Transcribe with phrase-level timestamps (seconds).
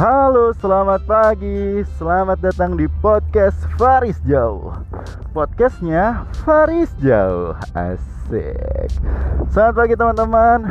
[0.00, 1.84] Halo, selamat pagi.
[2.00, 4.72] Selamat datang di podcast Faris Jauh.
[5.36, 7.52] Podcastnya Faris Jauh.
[7.76, 8.88] Asik.
[9.52, 10.64] Selamat pagi teman-teman.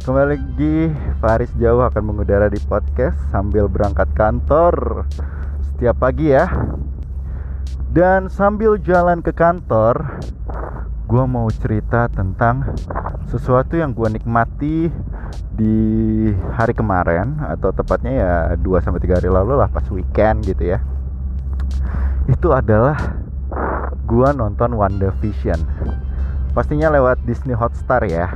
[0.00, 0.88] Kembali lagi
[1.20, 5.04] Faris Jauh akan mengudara di podcast sambil berangkat kantor
[5.60, 6.48] setiap pagi ya.
[7.92, 10.16] Dan sambil jalan ke kantor,
[11.06, 12.66] gue mau cerita tentang
[13.30, 14.90] sesuatu yang gue nikmati
[15.54, 15.78] di
[16.50, 20.82] hari kemarin atau tepatnya ya 2 sampai 3 hari lalu lah pas weekend gitu ya.
[22.26, 22.98] Itu adalah
[24.02, 25.62] gue nonton WandaVision.
[26.50, 28.34] Pastinya lewat Disney Hotstar ya.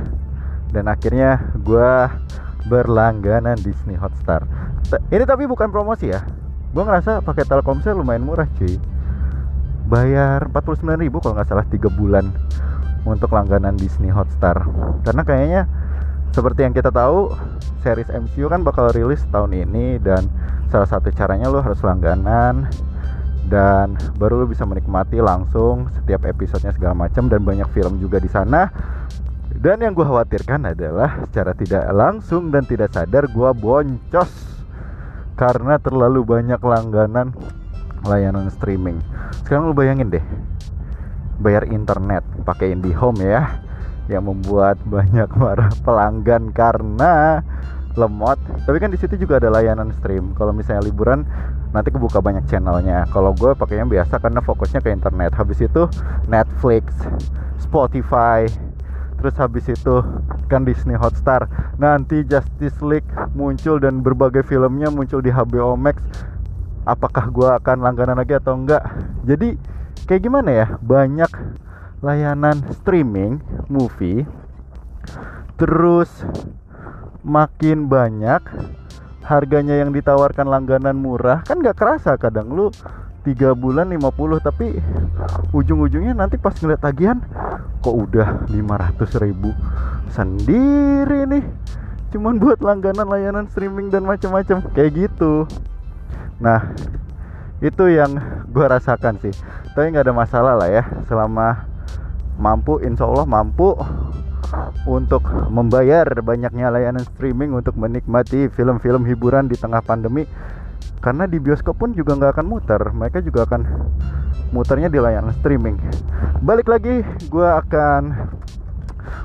[0.71, 1.91] Dan akhirnya gue
[2.71, 4.47] berlangganan Disney Hotstar.
[5.11, 6.23] Ini tapi bukan promosi ya.
[6.71, 8.79] Gue ngerasa pakai Telkomsel lumayan murah cuy
[9.87, 12.25] bayar 49.000 kalau nggak salah 3 bulan
[13.05, 14.61] untuk langganan Disney Hotstar.
[15.01, 15.61] Karena kayaknya
[16.31, 17.33] seperti yang kita tahu
[17.81, 20.29] series MCU kan bakal rilis tahun ini dan
[20.69, 22.69] salah satu caranya lo harus langganan
[23.51, 28.29] dan baru lo bisa menikmati langsung setiap episodenya segala macam dan banyak film juga di
[28.31, 28.71] sana.
[29.51, 34.31] Dan yang gue khawatirkan adalah secara tidak langsung dan tidak sadar gue boncos
[35.35, 37.35] karena terlalu banyak langganan
[38.05, 38.97] layanan streaming.
[39.43, 40.25] Sekarang lu bayangin deh
[41.41, 43.59] bayar internet pakai IndiHome ya
[44.05, 47.41] yang membuat banyak para pelanggan karena
[47.97, 48.39] lemot.
[48.63, 50.31] Tapi kan di situ juga ada layanan stream.
[50.39, 51.27] Kalau misalnya liburan
[51.75, 53.03] nanti kebuka banyak channelnya.
[53.11, 55.35] Kalau gue pakainya biasa karena fokusnya ke internet.
[55.35, 55.91] Habis itu
[56.27, 56.95] Netflix
[57.59, 58.47] Spotify
[59.21, 60.01] terus habis itu
[60.49, 61.45] kan Disney Hotstar.
[61.77, 66.01] Nanti Justice League muncul dan berbagai filmnya muncul di HBO Max
[66.85, 68.81] apakah gue akan langganan lagi atau enggak.
[69.25, 69.57] Jadi
[70.09, 70.67] kayak gimana ya?
[70.81, 71.31] Banyak
[72.01, 73.37] layanan streaming
[73.69, 74.25] movie
[75.61, 76.09] terus
[77.21, 78.41] makin banyak
[79.21, 81.45] harganya yang ditawarkan langganan murah.
[81.45, 82.73] Kan nggak kerasa kadang lu
[83.21, 84.81] tiga bulan 50 tapi
[85.53, 87.21] ujung-ujungnya nanti pas ngeliat tagihan
[87.85, 89.53] kok udah 500 ribu.
[90.09, 91.45] Sendiri nih
[92.11, 94.65] cuman buat langganan layanan streaming dan macam-macam.
[94.73, 95.45] Kayak gitu
[96.41, 96.73] nah
[97.61, 98.17] itu yang
[98.49, 99.31] gue rasakan sih.
[99.77, 101.69] Tapi nggak ada masalah lah ya selama
[102.41, 103.77] mampu insya Allah mampu
[104.89, 110.25] untuk membayar banyaknya layanan streaming untuk menikmati film-film hiburan di tengah pandemi.
[111.01, 113.61] Karena di bioskop pun juga nggak akan muter mereka juga akan
[114.49, 115.77] muternya di layanan streaming.
[116.41, 118.01] Balik lagi gue akan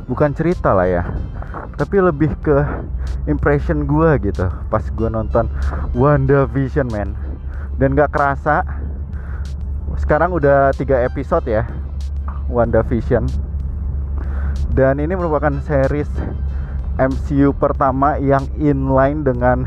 [0.06, 1.02] bukan cerita lah ya
[1.76, 2.56] tapi lebih ke
[3.26, 5.48] impression gue gitu pas gue nonton
[5.96, 7.14] WandaVision man
[7.76, 8.64] dan gak kerasa
[9.96, 11.64] sekarang udah tiga episode ya
[12.50, 13.26] WandaVision.
[14.72, 16.08] Dan ini merupakan series
[17.00, 19.64] MCU pertama yang inline dengan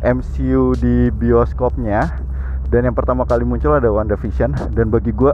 [0.00, 2.24] MCU di bioskopnya.
[2.66, 4.74] Dan yang pertama kali muncul ada WandaVision.
[4.74, 5.32] Dan bagi gue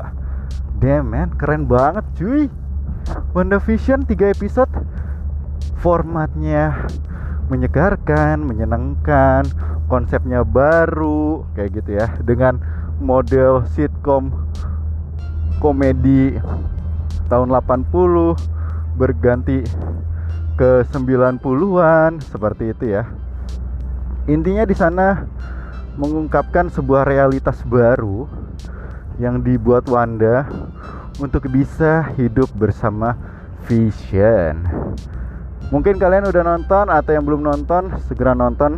[0.82, 2.50] damn man keren banget cuy.
[3.34, 4.70] WandaVision 3 episode
[5.82, 6.86] formatnya
[7.50, 9.44] menyegarkan, menyenangkan,
[9.90, 12.56] konsepnya baru kayak gitu ya dengan
[13.02, 14.30] model sitcom
[15.58, 16.38] komedi
[17.26, 17.90] tahun 80
[18.96, 19.66] berganti
[20.56, 23.04] ke 90-an seperti itu ya.
[24.30, 25.26] Intinya di sana
[25.98, 28.30] mengungkapkan sebuah realitas baru
[29.20, 30.46] yang dibuat Wanda
[31.20, 33.18] untuk bisa hidup bersama
[33.68, 34.62] Vision.
[35.72, 38.76] Mungkin kalian udah nonton atau yang belum nonton segera nonton.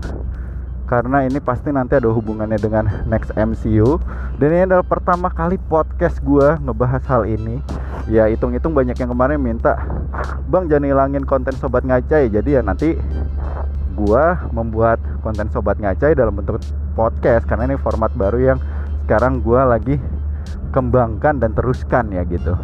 [0.87, 3.99] Karena ini pasti nanti ada hubungannya dengan next MCU
[4.37, 7.59] dan ini adalah pertama kali podcast gue ngebahas hal ini.
[8.07, 9.75] Ya hitung-hitung banyak yang kemarin minta
[10.47, 12.31] bang jangan hilangin konten sobat ngacai.
[12.31, 12.95] Jadi ya nanti
[13.97, 14.25] gue
[14.55, 16.63] membuat konten sobat ngacai dalam bentuk
[16.95, 17.43] podcast.
[17.51, 18.59] Karena ini format baru yang
[19.09, 19.97] sekarang gue lagi
[20.71, 22.55] kembangkan dan teruskan ya gitu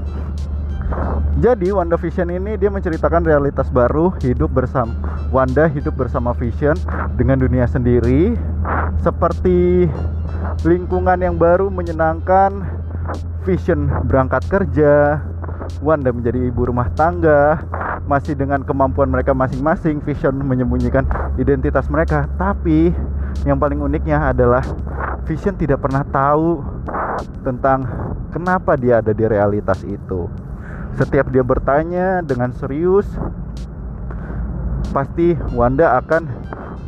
[1.40, 4.92] jadi WandaVision ini dia menceritakan realitas baru hidup bersama
[5.32, 6.76] Wanda hidup bersama Vision
[7.16, 8.36] dengan dunia sendiri.
[9.00, 9.88] Seperti
[10.68, 12.60] lingkungan yang baru menyenangkan
[13.48, 15.24] Vision berangkat kerja
[15.80, 17.64] Wanda menjadi ibu rumah tangga.
[18.04, 21.06] Masih dengan kemampuan mereka masing-masing Vision menyembunyikan
[21.38, 22.28] identitas mereka.
[22.36, 22.92] Tapi
[23.48, 24.66] yang paling uniknya adalah
[25.24, 26.60] Vision tidak pernah tahu
[27.46, 27.86] tentang
[28.34, 30.49] kenapa dia ada di realitas itu
[30.98, 33.06] setiap dia bertanya dengan serius
[34.90, 36.26] pasti Wanda akan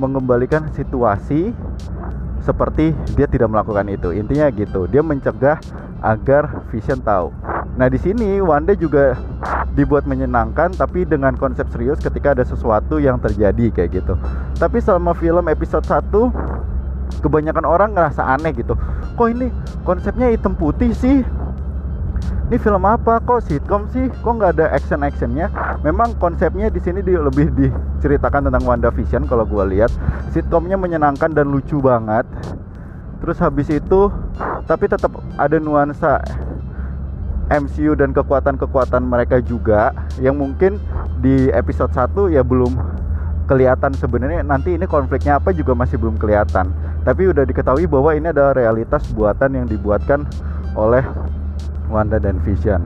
[0.02, 1.54] mengembalikan situasi
[2.42, 4.10] seperti dia tidak melakukan itu.
[4.10, 4.90] Intinya gitu.
[4.90, 5.62] Dia mencegah
[6.02, 7.30] agar Vision tahu.
[7.78, 9.14] Nah, di sini Wanda juga
[9.72, 14.18] dibuat menyenangkan tapi dengan konsep serius ketika ada sesuatu yang terjadi kayak gitu.
[14.58, 16.10] Tapi selama film episode 1
[17.22, 18.74] kebanyakan orang ngerasa aneh gitu
[19.14, 19.52] kok ini
[19.84, 21.20] konsepnya hitam putih sih
[22.52, 23.16] ini film apa?
[23.24, 24.12] Kok sitcom sih?
[24.20, 25.48] Kok nggak ada action actionnya
[25.80, 29.88] memang konsepnya di sini di, lebih diceritakan tentang WandaVision kalau gue lihat.
[30.36, 32.28] Sitcomnya menyenangkan dan lucu banget.
[33.24, 34.12] Terus habis itu
[34.68, 36.20] tapi tetap ada nuansa
[37.48, 40.76] MCU dan kekuatan-kekuatan mereka juga yang mungkin
[41.24, 42.76] di episode 1 ya belum
[43.48, 44.44] kelihatan sebenarnya.
[44.44, 46.68] Nanti ini konfliknya apa juga masih belum kelihatan.
[47.00, 50.28] Tapi udah diketahui bahwa ini adalah realitas buatan yang dibuatkan
[50.76, 51.00] oleh
[51.92, 52.80] Wanda dan Vision.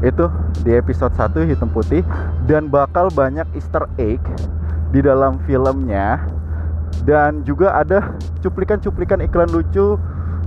[0.00, 0.26] Itu
[0.66, 2.02] di episode 1 hitam putih
[2.48, 4.18] dan bakal banyak easter egg
[4.90, 6.24] di dalam filmnya.
[7.04, 10.00] Dan juga ada cuplikan-cuplikan iklan lucu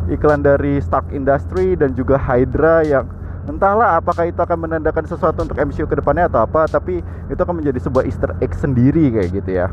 [0.10, 3.10] iklan dari Stark Industry dan juga Hydra yang
[3.50, 7.62] entahlah apakah itu akan menandakan sesuatu untuk MCU ke depannya atau apa tapi itu akan
[7.62, 9.68] menjadi sebuah easter egg sendiri kayak gitu ya.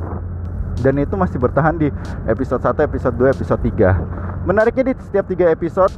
[0.80, 1.92] Dan itu masih bertahan di
[2.24, 5.94] episode 1, episode 2, episode 3 menariknya di setiap 3 episode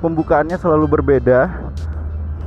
[0.00, 1.50] pembukaannya selalu berbeda.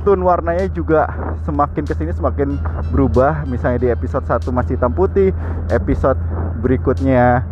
[0.00, 1.12] Tone warnanya juga
[1.44, 2.56] semakin ke sini semakin
[2.88, 3.44] berubah.
[3.44, 5.36] Misalnya di episode 1 masih hitam putih
[5.68, 6.16] episode
[6.60, 7.44] berikutnya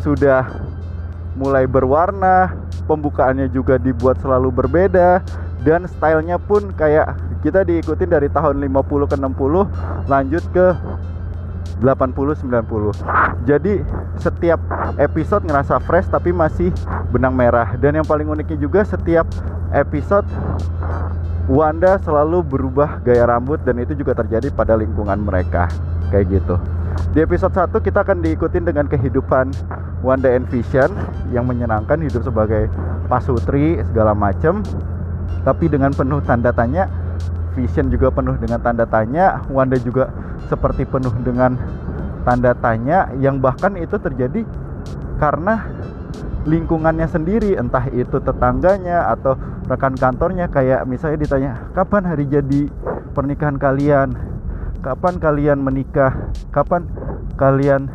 [0.00, 0.48] sudah
[1.36, 2.52] mulai berwarna
[2.84, 5.24] pembukaannya juga dibuat selalu berbeda
[5.64, 10.66] dan stylenya pun kayak kita diikutin dari tahun 50 ke 60 lanjut ke
[11.80, 13.48] 80 90.
[13.48, 13.82] Jadi
[14.20, 14.60] setiap
[15.00, 16.70] episode ngerasa fresh tapi masih
[17.10, 19.26] benang merah dan yang paling uniknya juga setiap
[19.74, 20.26] episode
[21.50, 25.66] Wanda selalu berubah gaya rambut dan itu juga terjadi pada lingkungan mereka
[26.14, 26.54] kayak gitu.
[27.12, 29.50] Di episode 1 kita akan diikutin dengan kehidupan
[30.06, 30.94] Wanda and Vision
[31.34, 32.70] yang menyenangkan hidup sebagai
[33.10, 34.62] pasutri segala macam
[35.42, 36.86] tapi dengan penuh tanda tanya
[37.52, 40.08] Vision juga penuh dengan tanda tanya Wanda juga
[40.48, 41.56] seperti penuh dengan
[42.22, 44.46] tanda tanya yang bahkan itu terjadi
[45.18, 45.70] karena
[46.42, 49.38] lingkungannya sendiri entah itu tetangganya atau
[49.70, 52.66] rekan kantornya kayak misalnya ditanya kapan hari jadi
[53.14, 54.16] pernikahan kalian?
[54.82, 56.10] Kapan kalian menikah?
[56.50, 56.90] Kapan
[57.38, 57.86] kalian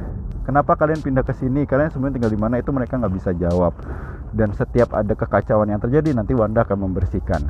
[0.47, 1.67] kenapa kalian pindah ke sini?
[1.67, 2.55] Kalian sebenarnya tinggal di mana?
[2.63, 3.75] Itu mereka nggak bisa jawab.
[4.31, 7.43] Dan setiap ada kekacauan yang terjadi nanti Wanda akan membersihkan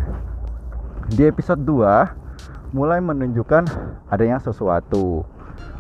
[1.08, 3.64] di episode 2 mulai menunjukkan
[4.12, 5.24] adanya sesuatu.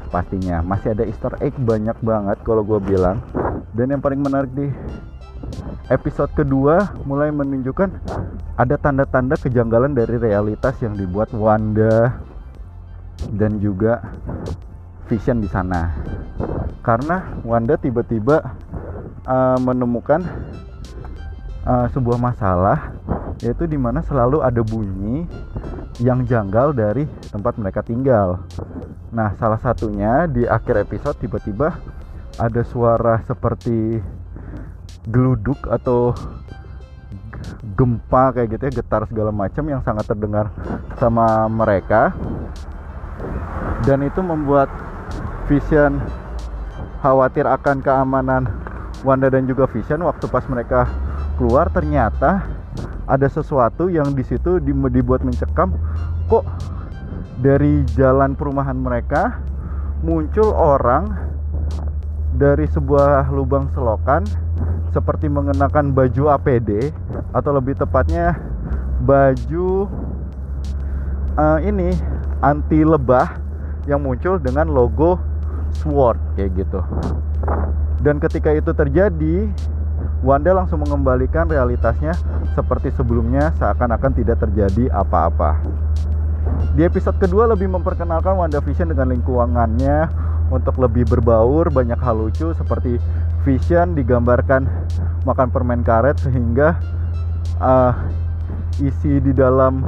[0.07, 3.19] Pastinya masih ada easter egg banyak banget kalau gue bilang.
[3.75, 4.71] Dan yang paling menarik di
[5.91, 7.91] episode kedua mulai menunjukkan
[8.55, 12.23] ada tanda-tanda kejanggalan dari realitas yang dibuat Wanda
[13.35, 13.99] dan juga
[15.11, 15.91] Vision di sana.
[16.83, 18.47] Karena Wanda tiba-tiba
[19.27, 20.23] uh, menemukan
[21.67, 22.95] uh, sebuah masalah
[23.41, 25.29] yaitu di mana selalu ada bunyi
[26.01, 28.41] yang janggal dari tempat mereka tinggal.
[29.13, 31.77] Nah, salah satunya di akhir episode tiba-tiba
[32.37, 34.01] ada suara seperti
[35.09, 36.13] geluduk atau
[37.77, 40.49] gempa kayak gitu ya, getar segala macam yang sangat terdengar
[40.97, 42.13] sama mereka.
[43.85, 44.69] Dan itu membuat
[45.47, 46.03] Vision
[46.99, 48.43] khawatir akan keamanan
[49.05, 50.89] Wanda dan juga Vision waktu pas mereka
[51.37, 52.43] keluar ternyata
[53.07, 55.71] ada sesuatu yang di situ dibuat mencekam
[56.27, 56.43] kok
[57.39, 59.39] dari jalan perumahan mereka
[60.03, 61.09] muncul orang
[62.37, 64.27] dari sebuah lubang selokan
[64.91, 66.93] seperti mengenakan baju APD
[67.33, 68.37] atau lebih tepatnya
[69.01, 69.87] baju
[71.37, 71.93] uh, ini
[72.41, 73.39] anti lebah
[73.85, 75.17] yang muncul dengan logo
[75.81, 76.81] SWORD kayak gitu.
[78.01, 79.49] Dan ketika itu terjadi,
[80.25, 82.17] Wanda langsung mengembalikan realitasnya
[82.57, 85.61] seperti sebelumnya seakan-akan tidak terjadi apa-apa.
[86.73, 90.09] Di episode kedua lebih memperkenalkan Wanda Vision dengan lingkungannya
[90.49, 92.97] untuk lebih berbaur, banyak hal lucu seperti
[93.45, 94.65] Vision digambarkan
[95.23, 96.79] makan permen karet sehingga
[97.61, 97.93] uh,
[98.79, 99.87] isi di dalam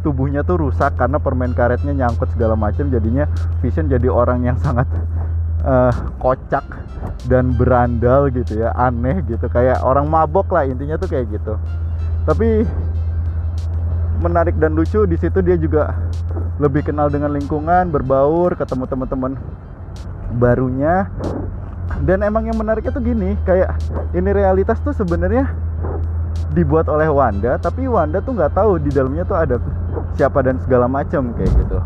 [0.00, 3.28] tubuhnya tuh rusak karena permen karetnya nyangkut segala macam jadinya
[3.60, 4.88] Vision jadi orang yang sangat
[5.64, 6.64] uh, kocak
[7.28, 11.56] dan berandal gitu ya aneh gitu kayak orang mabok lah intinya tuh kayak gitu.
[12.24, 12.64] Tapi
[14.20, 15.96] menarik dan lucu di situ dia juga
[16.60, 19.32] lebih kenal dengan lingkungan berbaur ketemu teman-teman
[20.36, 21.08] barunya.
[22.00, 23.76] Dan emang yang menariknya tuh gini kayak
[24.16, 25.52] ini realitas tuh sebenarnya
[26.50, 29.56] dibuat oleh Wanda tapi Wanda tuh nggak tahu di dalamnya tuh ada
[30.18, 31.78] siapa dan segala macam kayak gitu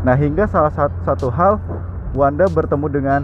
[0.00, 0.72] Nah, hingga salah
[1.04, 1.60] satu, hal
[2.10, 3.20] Wanda bertemu dengan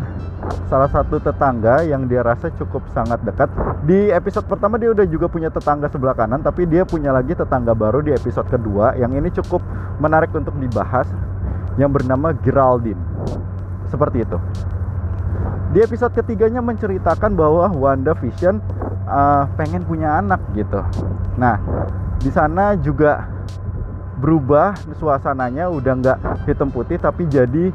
[0.70, 3.50] salah satu tetangga yang dia rasa cukup sangat dekat.
[3.82, 7.74] Di episode pertama dia udah juga punya tetangga sebelah kanan, tapi dia punya lagi tetangga
[7.74, 9.58] baru di episode kedua yang ini cukup
[9.98, 11.10] menarik untuk dibahas
[11.74, 13.00] yang bernama Geraldine.
[13.90, 14.38] Seperti itu.
[15.74, 18.62] Di di episode ketiganya menceritakan bahwa Wanda Vision
[19.06, 20.82] uh, pengen punya anak gitu
[21.38, 21.60] nah
[22.20, 23.28] di sana juga
[24.16, 26.18] berubah suasananya udah nggak
[26.48, 27.68] hitam putih tapi jadi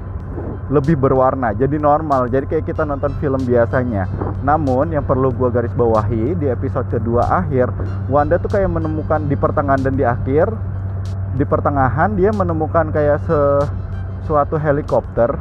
[0.71, 2.31] lebih berwarna jadi normal.
[2.31, 4.07] Jadi kayak kita nonton film biasanya.
[4.41, 7.69] Namun yang perlu gua garis bawahi di episode kedua akhir
[8.09, 10.49] Wanda tuh kayak menemukan di pertengahan dan di akhir
[11.37, 13.39] di pertengahan dia menemukan kayak se
[14.25, 15.35] suatu helikopter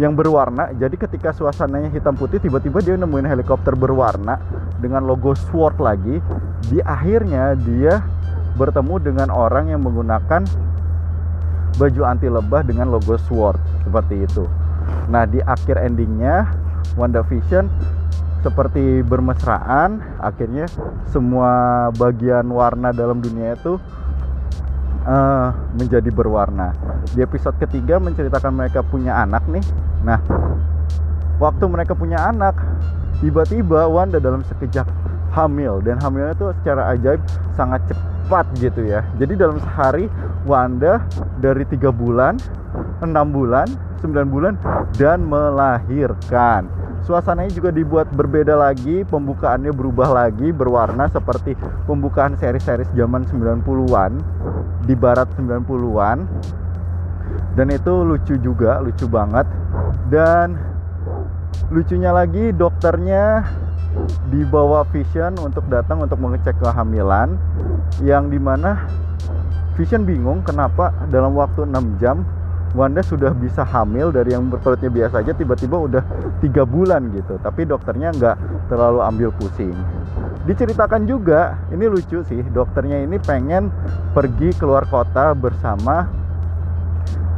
[0.00, 0.72] yang berwarna.
[0.76, 4.40] Jadi ketika suasananya hitam putih tiba-tiba dia nemuin helikopter berwarna
[4.80, 6.16] dengan logo SWORD lagi.
[6.68, 8.00] Di akhirnya dia
[8.58, 10.42] bertemu dengan orang yang menggunakan
[11.78, 14.44] baju anti lebah dengan logo SWORD seperti itu.
[15.08, 16.50] Nah di akhir endingnya
[16.98, 17.70] WandaVision
[18.40, 20.64] seperti bermesraan akhirnya
[21.12, 23.76] semua bagian warna dalam dunia itu
[25.04, 26.74] uh, menjadi berwarna.
[27.12, 29.64] Di episode ketiga menceritakan mereka punya anak nih.
[30.02, 30.18] Nah
[31.38, 32.56] waktu mereka punya anak
[33.20, 34.88] tiba-tiba Wanda dalam sekejap
[35.32, 35.78] hamil.
[35.84, 37.20] Dan hamilnya itu secara ajaib
[37.54, 38.09] sangat cepat
[38.56, 40.06] gitu ya jadi dalam sehari
[40.46, 41.04] Wanda
[41.42, 42.38] dari tiga bulan
[43.02, 43.68] enam bulan
[44.00, 44.56] 9 bulan
[44.96, 46.66] dan melahirkan.
[47.04, 51.56] Suasananya juga dibuat berbeda lagi, pembukaannya berubah lagi, berwarna seperti
[51.88, 54.20] pembukaan seri-seri zaman 90-an
[54.84, 56.18] di barat 90-an.
[57.56, 59.48] Dan itu lucu juga, lucu banget.
[60.12, 60.60] Dan
[61.72, 63.48] lucunya lagi dokternya
[64.30, 67.34] dibawa Vision untuk datang untuk mengecek kehamilan
[68.02, 68.86] yang di mana
[69.74, 72.22] Vision bingung kenapa dalam waktu 6 jam
[72.70, 76.02] Wanda sudah bisa hamil dari yang perutnya biasa aja tiba-tiba udah
[76.38, 77.34] tiga bulan gitu.
[77.42, 78.36] Tapi dokternya nggak
[78.70, 79.74] terlalu ambil pusing.
[80.46, 83.74] Diceritakan juga ini lucu sih dokternya ini pengen
[84.14, 86.06] pergi keluar kota bersama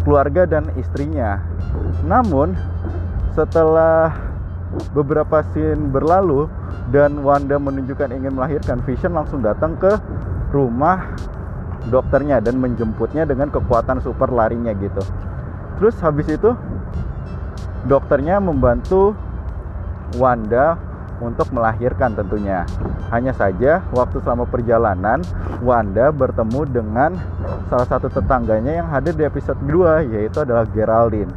[0.04, 1.40] keluarga dan istrinya.
[2.04, 2.52] Namun
[3.32, 4.12] setelah
[4.96, 6.48] beberapa scene berlalu
[6.92, 8.80] dan Wanda menunjukkan ingin melahirkan.
[8.84, 9.96] Vision langsung datang ke
[10.52, 11.16] rumah
[11.88, 15.02] dokternya dan menjemputnya dengan kekuatan super larinya gitu.
[15.80, 16.54] Terus habis itu
[17.88, 19.16] dokternya membantu
[20.20, 20.76] Wanda
[21.24, 22.68] untuk melahirkan tentunya.
[23.08, 25.24] Hanya saja waktu selama perjalanan
[25.64, 27.10] Wanda bertemu dengan
[27.72, 31.32] salah satu tetangganya yang hadir di episode kedua yaitu adalah Geraldine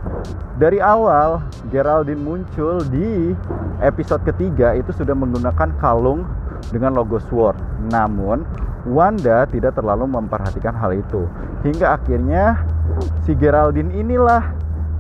[0.56, 3.36] dari awal Geraldine muncul di
[3.84, 6.24] episode ketiga itu sudah menggunakan kalung
[6.72, 7.60] dengan logo Sword
[7.92, 8.48] namun
[8.86, 11.26] Wanda tidak terlalu memperhatikan hal itu
[11.66, 12.62] hingga akhirnya
[13.26, 14.56] si Geraldine inilah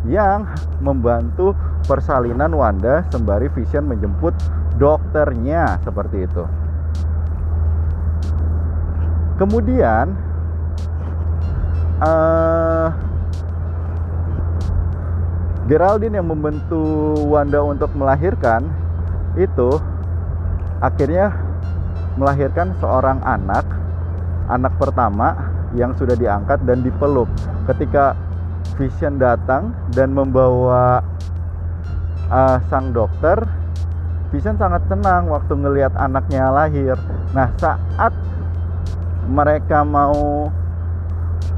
[0.06, 0.46] yang
[0.82, 1.54] membantu
[1.86, 4.34] persalinan Wanda sembari Vision menjemput
[4.78, 6.44] dokternya seperti itu.
[9.36, 10.16] Kemudian
[12.02, 12.90] uh,
[15.66, 18.70] Geraldine yang membantu Wanda untuk melahirkan
[19.34, 19.82] itu
[20.78, 21.34] akhirnya
[22.16, 23.66] melahirkan seorang anak,
[24.48, 25.34] anak pertama
[25.74, 27.28] yang sudah diangkat dan dipeluk.
[27.66, 28.14] Ketika
[28.78, 31.02] Vision datang dan membawa
[32.30, 33.42] uh, sang dokter,
[34.30, 36.94] Vision sangat senang waktu ngelihat anaknya lahir.
[37.34, 38.14] Nah, saat
[39.26, 40.50] mereka mau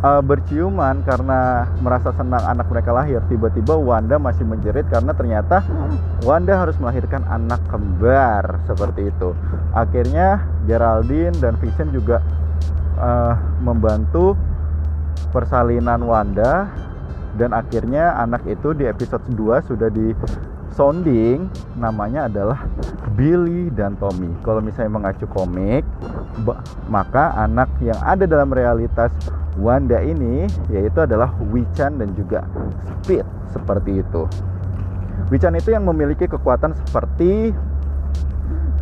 [0.03, 5.63] uh, berciuman karena merasa senang anak mereka lahir, tiba-tiba Wanda masih menjerit karena ternyata
[6.25, 9.33] Wanda harus melahirkan anak kembar seperti itu.
[9.73, 12.21] Akhirnya Geraldine dan Vision juga
[12.99, 14.37] uh, membantu
[15.33, 16.69] persalinan Wanda
[17.37, 20.13] dan akhirnya anak itu di episode 2 sudah di
[20.73, 22.65] sounding namanya adalah
[23.17, 24.29] Billy dan Tommy.
[24.45, 25.81] Kalau misalnya mengacu komik,
[26.85, 29.09] maka anak yang ada dalam realitas
[29.57, 32.45] Wanda ini yaitu adalah Wichan dan juga
[33.03, 34.29] Speed seperti itu.
[35.33, 37.51] Wichan itu yang memiliki kekuatan seperti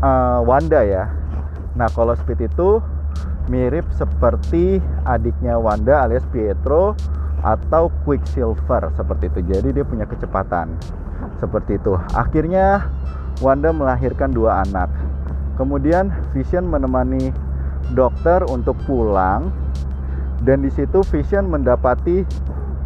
[0.03, 1.07] uh, Wanda ya.
[1.79, 2.83] Nah, kalau Speed itu
[3.47, 6.97] mirip seperti adiknya Wanda alias Pietro
[7.45, 9.39] atau Quicksilver seperti itu.
[9.47, 10.75] Jadi dia punya kecepatan
[11.39, 11.95] seperti itu.
[12.13, 12.89] Akhirnya
[13.39, 14.91] Wanda melahirkan dua anak.
[15.55, 17.31] Kemudian Vision menemani
[17.95, 19.51] dokter untuk pulang
[20.43, 22.25] dan di situ Vision mendapati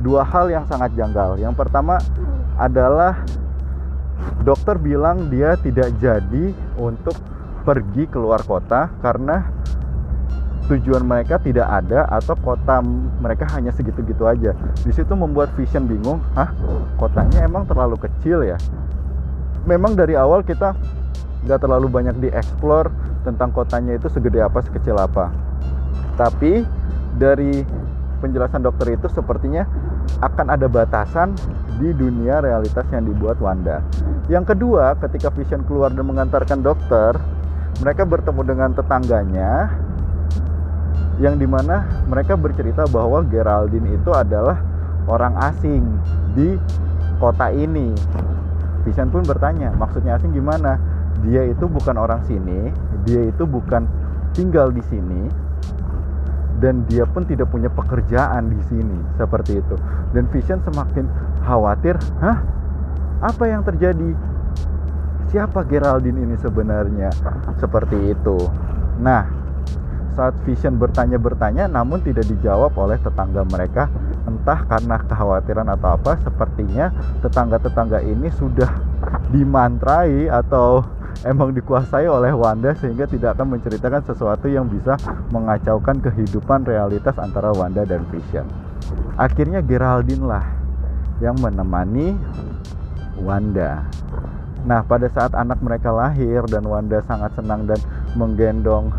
[0.03, 1.39] dua hal yang sangat janggal.
[1.39, 1.97] Yang pertama
[2.59, 3.23] adalah
[4.43, 7.15] dokter bilang dia tidak jadi untuk
[7.63, 9.45] pergi keluar kota karena
[10.69, 12.79] tujuan mereka tidak ada atau kota
[13.19, 14.53] mereka hanya segitu-gitu aja.
[14.85, 16.53] Di situ membuat Vision bingung, ah
[17.01, 18.55] kotanya emang terlalu kecil ya.
[19.65, 20.77] Memang dari awal kita
[21.43, 22.93] nggak terlalu banyak dieksplor
[23.25, 25.33] tentang kotanya itu segede apa, sekecil apa.
[26.15, 26.63] Tapi
[27.17, 27.63] dari
[28.19, 29.63] penjelasan dokter itu sepertinya
[30.19, 31.33] akan ada batasan
[31.79, 33.79] di dunia realitas yang dibuat Wanda.
[34.27, 37.15] Yang kedua, ketika Vision keluar dan mengantarkan dokter,
[37.79, 39.71] mereka bertemu dengan tetangganya
[41.19, 44.59] yang di mana mereka bercerita bahwa Geraldine itu adalah
[45.07, 45.83] orang asing
[46.35, 46.59] di
[47.19, 47.95] kota ini.
[48.83, 50.79] Vision pun bertanya, maksudnya asing gimana?
[51.23, 52.71] Dia itu bukan orang sini,
[53.03, 53.83] dia itu bukan
[54.31, 55.27] tinggal di sini,
[56.59, 59.75] dan dia pun tidak punya pekerjaan di sini seperti itu.
[60.11, 61.07] Dan Vision semakin
[61.47, 62.43] khawatir, hah?
[63.19, 64.15] Apa yang terjadi?
[65.31, 67.11] Siapa Geraldine ini sebenarnya?
[67.59, 68.37] Seperti itu.
[68.99, 69.27] Nah,
[70.19, 73.87] saat Vision bertanya-bertanya namun tidak dijawab oleh tetangga mereka
[74.27, 76.91] entah karena kekhawatiran atau apa sepertinya
[77.23, 78.67] tetangga-tetangga ini sudah
[79.31, 80.83] dimantrai atau
[81.27, 84.95] emang dikuasai oleh Wanda sehingga tidak akan menceritakan sesuatu yang bisa
[85.33, 88.47] mengacaukan kehidupan realitas antara Wanda dan Vision.
[89.19, 90.45] Akhirnya Geraldine lah
[91.19, 92.15] yang menemani
[93.19, 93.83] Wanda.
[94.63, 97.79] Nah, pada saat anak mereka lahir dan Wanda sangat senang dan
[98.15, 98.91] menggendong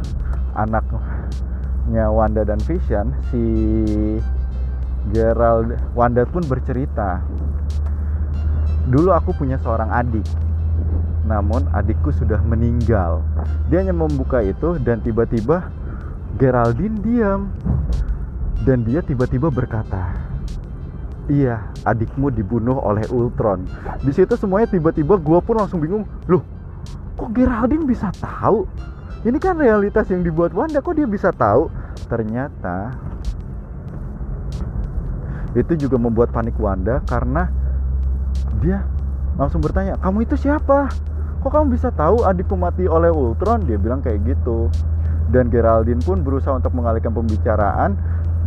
[0.56, 3.42] anaknya Wanda dan Vision, si
[5.12, 7.24] Gerald Wanda pun bercerita
[8.90, 10.26] dulu aku punya seorang adik
[11.30, 13.22] namun adikku sudah meninggal.
[13.70, 15.70] Dia hanya membuka itu dan tiba-tiba
[16.42, 17.54] Geraldine diam.
[18.66, 20.12] Dan dia tiba-tiba berkata
[21.30, 23.64] iya adikmu dibunuh oleh Ultron.
[24.02, 26.42] Di situ semuanya tiba-tiba gue pun langsung bingung loh
[27.14, 28.66] kok Geraldine bisa tahu?
[29.22, 31.70] Ini kan realitas yang dibuat Wanda kok dia bisa tahu?
[32.10, 32.96] Ternyata
[35.54, 37.52] itu juga membuat panik Wanda karena
[38.64, 38.82] dia
[39.38, 40.90] langsung bertanya kamu itu siapa
[41.40, 43.64] kok kamu bisa tahu adikku mati oleh Ultron?
[43.64, 44.68] Dia bilang kayak gitu.
[45.32, 47.96] Dan Geraldine pun berusaha untuk mengalihkan pembicaraan.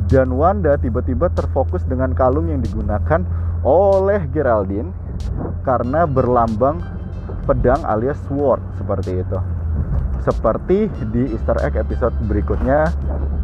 [0.07, 3.23] Dan Wanda tiba-tiba terfokus dengan kalung yang digunakan
[3.63, 4.91] oleh Geraldine
[5.63, 6.83] karena berlambang
[7.47, 9.39] pedang alias sword seperti itu.
[10.23, 12.91] Seperti di Easter egg episode berikutnya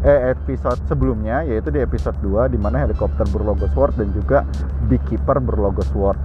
[0.00, 4.48] eh episode sebelumnya yaitu di episode 2 di mana helikopter berlogo Sword dan juga
[4.88, 6.16] Beekeeper berlogo Sword.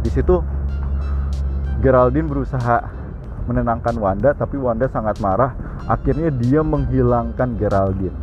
[0.00, 0.40] Di situ
[1.80, 2.82] Geraldine berusaha
[3.46, 5.54] menenangkan Wanda tapi Wanda sangat marah.
[5.86, 8.16] Akhirnya dia menghilangkan Geraldine.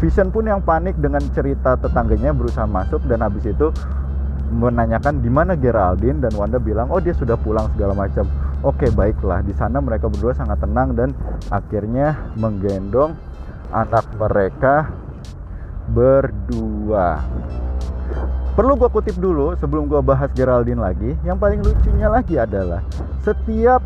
[0.00, 3.68] Vision pun yang panik dengan cerita tetangganya berusaha masuk dan habis itu
[4.50, 8.24] menanyakan di mana Geraldine dan Wanda bilang oh dia sudah pulang segala macam.
[8.64, 11.12] Oke baiklah di sana mereka berdua sangat tenang dan
[11.52, 13.12] akhirnya menggendong
[13.72, 14.88] anak mereka
[15.90, 17.20] berdua.
[18.60, 21.16] Perlu gue kutip dulu sebelum gue bahas Geraldine lagi.
[21.24, 22.84] Yang paling lucunya lagi adalah
[23.24, 23.80] setiap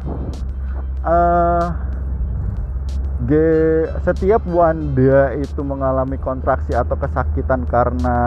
[1.07, 1.71] uh,
[3.23, 8.19] Ge, setiap Wanda itu mengalami kontraksi atau kesakitan karena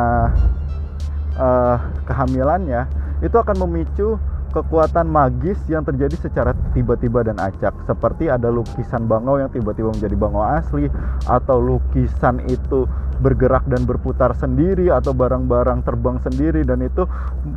[1.36, 2.88] uh, kehamilannya,
[3.20, 4.16] itu akan memicu
[4.62, 7.74] kekuatan magis yang terjadi secara tiba-tiba dan acak.
[7.86, 10.90] Seperti ada lukisan bangau yang tiba-tiba menjadi bangau asli
[11.30, 12.90] atau lukisan itu
[13.22, 17.06] bergerak dan berputar sendiri atau barang-barang terbang sendiri dan itu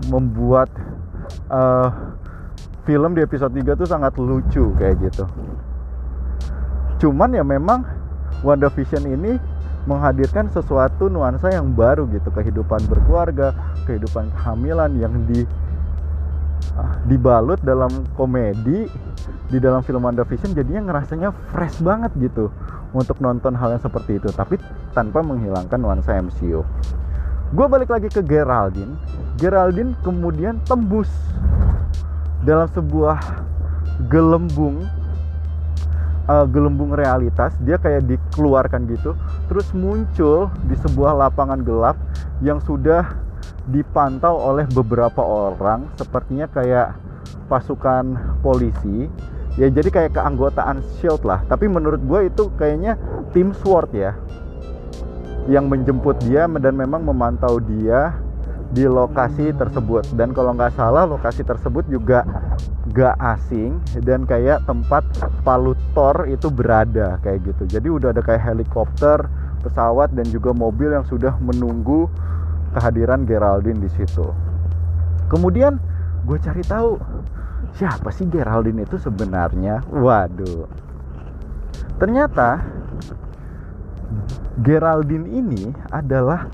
[0.08, 0.68] membuat
[1.52, 1.88] uh,
[2.84, 5.24] film di episode 3 tuh sangat lucu kayak gitu.
[7.00, 7.84] Cuman ya memang
[8.44, 9.40] WandaVision ini
[9.88, 12.28] menghadirkan sesuatu nuansa yang baru gitu.
[12.28, 13.56] Kehidupan berkeluarga
[13.88, 15.48] kehidupan kehamilan yang di
[17.08, 18.86] dibalut dalam komedi
[19.50, 22.48] di dalam film WandaVision jadinya ngerasanya fresh banget gitu
[22.94, 24.58] untuk nonton hal yang seperti itu tapi
[24.94, 26.62] tanpa menghilangkan nuansa MCU
[27.50, 28.94] gue balik lagi ke Geraldine.
[29.34, 31.10] Geraldine kemudian tembus
[32.46, 33.18] dalam sebuah
[34.06, 34.86] gelembung
[36.30, 37.50] uh, gelembung realitas.
[37.66, 39.18] Dia kayak dikeluarkan gitu
[39.50, 41.98] terus muncul di sebuah lapangan gelap
[42.38, 43.18] yang sudah
[43.68, 46.96] dipantau oleh beberapa orang sepertinya kayak
[47.50, 49.10] pasukan polisi.
[49.58, 51.44] Ya jadi kayak keanggotaan shield lah.
[51.44, 52.96] Tapi menurut gue itu kayaknya
[53.34, 54.16] tim sword ya
[55.50, 58.14] yang menjemput dia dan memang memantau dia
[58.70, 60.06] di lokasi tersebut.
[60.14, 62.22] Dan kalau nggak salah lokasi tersebut juga
[62.90, 65.02] gak asing dan kayak tempat
[65.42, 67.78] palutor itu berada kayak gitu.
[67.78, 69.26] Jadi udah ada kayak helikopter
[69.60, 72.08] pesawat dan juga mobil yang sudah menunggu
[72.74, 74.26] kehadiran Geraldine di situ.
[75.30, 75.78] Kemudian
[76.26, 76.98] gue cari tahu
[77.78, 79.82] siapa sih Geraldine itu sebenarnya.
[79.90, 80.66] Waduh.
[82.00, 82.62] Ternyata
[84.60, 86.50] Geraldine ini adalah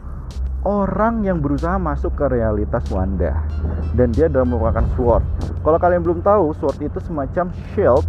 [0.67, 3.47] orang yang berusaha masuk ke realitas Wanda
[3.95, 5.25] dan dia adalah merupakan sword.
[5.63, 8.07] Kalau kalian belum tahu, sword itu semacam shield.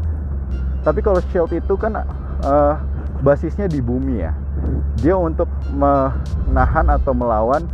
[0.81, 2.05] Tapi kalau shield itu kan
[2.45, 2.75] uh,
[3.21, 4.33] basisnya di bumi ya
[4.97, 7.65] dia untuk menahan atau melawan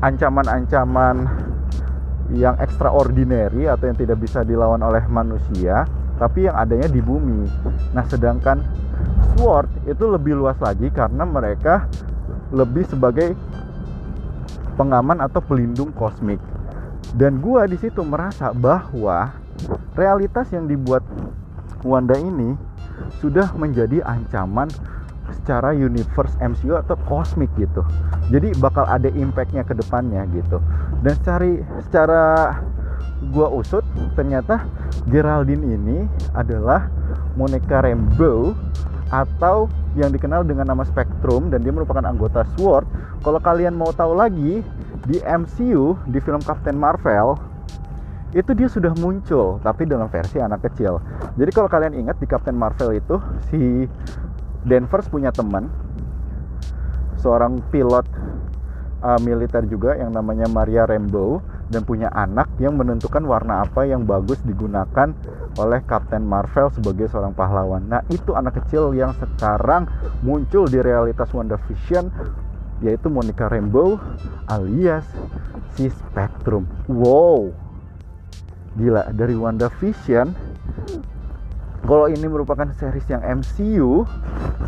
[0.00, 1.28] ancaman-ancaman
[2.30, 5.84] yang extraordinary atau yang tidak bisa dilawan oleh manusia
[6.20, 7.48] tapi yang adanya di bumi.
[7.96, 8.60] Nah, sedangkan
[9.34, 11.88] Sword itu lebih luas lagi karena mereka
[12.52, 13.32] lebih sebagai
[14.76, 16.38] pengaman atau pelindung kosmik.
[17.16, 19.32] Dan gua di situ merasa bahwa
[19.96, 21.02] realitas yang dibuat
[21.80, 22.52] Wanda ini
[23.24, 24.68] sudah menjadi ancaman
[25.32, 27.80] secara universe MCU atau kosmik gitu.
[28.30, 30.62] Jadi bakal ada impactnya ke depannya gitu.
[31.02, 32.56] Dan cari secara
[33.34, 33.84] gua usut
[34.16, 34.64] ternyata
[35.10, 35.98] Geraldine ini
[36.32, 36.88] adalah
[37.34, 38.54] Monica Rambeau
[39.10, 39.66] atau
[39.98, 42.86] yang dikenal dengan nama Spectrum dan dia merupakan anggota SWORD.
[43.26, 44.62] Kalau kalian mau tahu lagi
[45.10, 47.34] di MCU di film Captain Marvel
[48.30, 51.02] itu dia sudah muncul tapi dalam versi anak kecil.
[51.34, 53.18] Jadi kalau kalian ingat di Captain Marvel itu
[53.50, 53.90] si
[54.62, 55.66] Danvers punya teman
[57.20, 58.08] seorang pilot
[59.04, 64.02] uh, militer juga yang namanya Maria Rambeau dan punya anak yang menentukan warna apa yang
[64.02, 65.14] bagus digunakan
[65.58, 67.86] oleh Captain Marvel sebagai seorang pahlawan.
[67.86, 69.86] Nah, itu anak kecil yang sekarang
[70.24, 72.10] muncul di realitas WandaVision
[72.80, 74.00] yaitu Monica Rambeau
[74.48, 75.04] alias
[75.76, 76.64] si Spectrum.
[76.88, 77.52] Wow.
[78.78, 80.32] Gila, dari WandaVision
[81.84, 84.04] kalau ini merupakan series yang MCU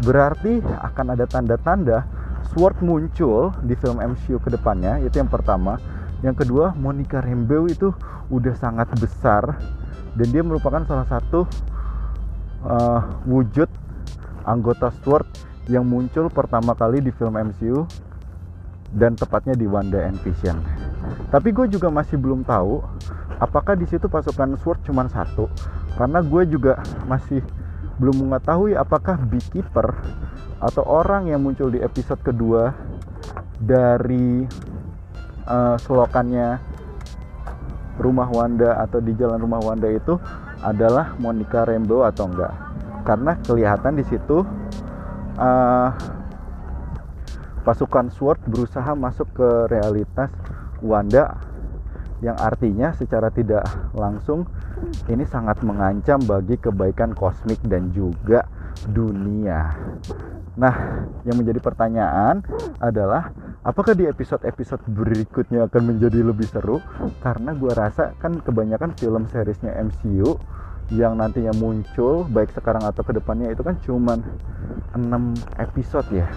[0.02, 5.78] berarti akan ada tanda-tanda Sword muncul di film MCU ke depannya itu yang pertama
[6.22, 7.94] yang kedua Monica Rambeau itu
[8.30, 9.58] udah sangat besar
[10.18, 11.46] dan dia merupakan salah satu
[12.66, 13.70] uh, wujud
[14.46, 15.26] anggota Sword
[15.70, 17.86] yang muncul pertama kali di film MCU
[18.92, 20.58] dan tepatnya di Wanda and Vision.
[21.32, 22.82] Tapi gue juga masih belum tahu
[23.40, 25.48] apakah di situ pasukan Sword cuma satu
[25.96, 26.78] karena gue juga
[27.08, 27.42] masih
[27.98, 29.94] belum mengetahui apakah Beekeeper
[30.62, 32.70] atau orang yang muncul di episode kedua
[33.58, 34.46] dari
[35.50, 36.62] uh, selokannya
[37.98, 40.16] rumah Wanda atau di jalan rumah Wanda itu
[40.62, 42.54] adalah Monica Rambeau atau enggak
[43.02, 44.46] karena kelihatan di situ
[45.36, 45.90] uh,
[47.66, 50.30] pasukan SWORD berusaha masuk ke realitas
[50.82, 51.38] Wanda
[52.22, 53.66] yang artinya secara tidak
[53.98, 54.46] langsung
[55.10, 58.46] ini sangat mengancam bagi kebaikan kosmik dan juga
[58.86, 59.74] dunia.
[60.52, 62.44] Nah, yang menjadi pertanyaan
[62.76, 63.32] adalah
[63.64, 66.76] apakah di episode-episode berikutnya akan menjadi lebih seru?
[67.24, 70.36] Karena gue rasa kan kebanyakan film seriesnya MCU
[70.92, 74.20] yang nantinya muncul baik sekarang atau ke depannya itu kan cuman
[74.92, 75.00] 6
[75.56, 76.28] episode ya.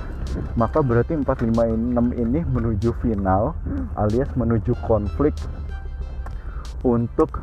[0.55, 3.51] Maka berarti 4, 5, 6 ini menuju final
[3.99, 5.35] alias menuju konflik
[6.87, 7.35] untuk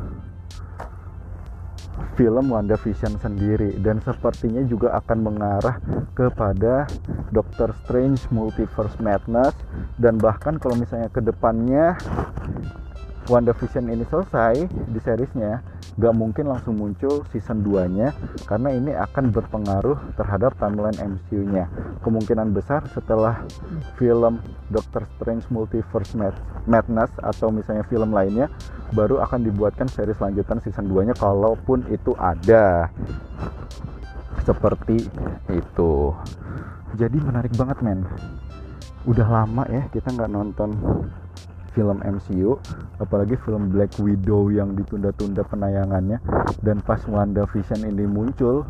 [2.13, 5.77] film WandaVision sendiri dan sepertinya juga akan mengarah
[6.13, 6.85] kepada
[7.33, 9.57] Doctor Strange Multiverse Madness
[9.97, 11.97] dan bahkan kalau misalnya ke depannya
[13.31, 15.63] WandaVision ini selesai di seriesnya
[15.95, 18.11] gak mungkin langsung muncul season 2 nya
[18.49, 21.69] karena ini akan berpengaruh terhadap timeline MCU nya
[22.03, 23.45] kemungkinan besar setelah
[23.95, 26.17] film Doctor Strange Multiverse
[26.67, 28.51] Madness atau misalnya film lainnya
[28.91, 32.91] baru akan dibuatkan series lanjutan season 2 nya kalaupun itu ada.
[34.43, 35.07] Seperti
[35.47, 35.93] itu.
[36.99, 38.03] Jadi menarik banget men.
[39.07, 40.75] Udah lama ya kita nggak nonton
[41.73, 42.57] film MCU
[43.01, 46.21] apalagi film Black Widow yang ditunda-tunda penayangannya.
[46.61, 48.63] Dan pas WandaVision ini muncul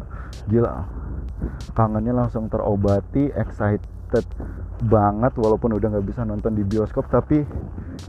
[0.50, 0.88] gila
[1.76, 4.26] kangennya langsung terobati excited
[4.84, 7.42] banget walaupun udah nggak bisa nonton di bioskop tapi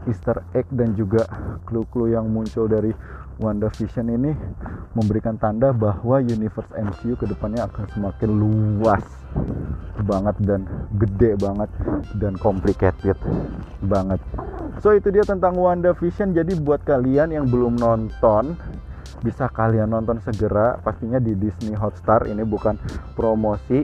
[0.05, 1.25] Easter egg dan juga
[1.65, 2.93] clue-clue yang muncul dari
[3.39, 4.31] WandaVision ini
[4.95, 9.03] memberikan tanda bahwa universe MCU ke depannya akan semakin luas
[10.07, 10.63] banget dan
[10.95, 11.67] gede banget
[12.15, 13.19] dan complicated
[13.83, 14.23] banget.
[14.79, 16.31] So itu dia tentang WandaVision.
[16.31, 18.55] Jadi buat kalian yang belum nonton
[19.23, 22.77] bisa kalian nonton segera pastinya di Disney Hotstar ini bukan
[23.17, 23.81] promosi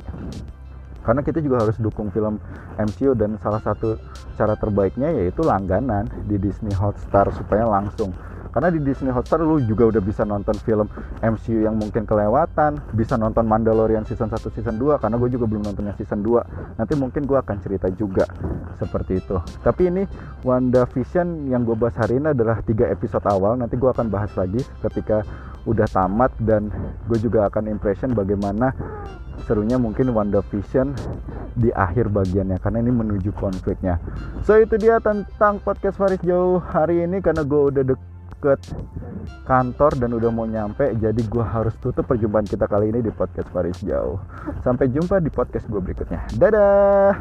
[1.01, 2.37] karena kita juga harus dukung film
[2.77, 3.97] MCU dan salah satu
[4.37, 8.13] cara terbaiknya yaitu langganan di Disney Hotstar supaya langsung
[8.51, 10.87] karena di Disney Hotstar lu juga udah bisa nonton film
[11.23, 15.63] MCU yang mungkin kelewatan bisa nonton Mandalorian season 1 season 2 karena gue juga belum
[15.65, 18.27] nonton yang season 2 nanti mungkin gue akan cerita juga
[18.81, 19.37] seperti itu.
[19.61, 20.03] Tapi ini
[20.41, 23.53] WandaVision yang gue bahas hari ini adalah tiga episode awal.
[23.53, 25.21] Nanti gue akan bahas lagi ketika
[25.69, 26.73] udah tamat dan
[27.05, 28.73] gue juga akan impression bagaimana
[29.45, 30.93] serunya mungkin WandaVision
[31.57, 34.01] di akhir bagiannya karena ini menuju konfliknya.
[34.47, 37.99] So itu dia tentang podcast Faris Jauh hari ini karena gue udah dek
[38.41, 38.73] deket
[39.45, 43.53] kantor dan udah mau nyampe jadi gue harus tutup perjumpaan kita kali ini di podcast
[43.53, 44.17] Paris Jauh.
[44.65, 46.25] Sampai jumpa di podcast gue berikutnya.
[46.33, 47.13] Dadah!